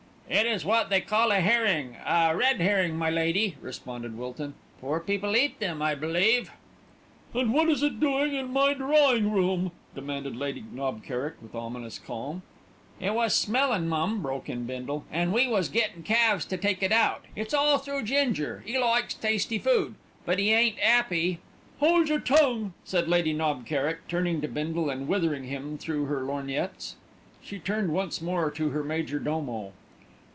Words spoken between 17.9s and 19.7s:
Ginger, 'e likes tasty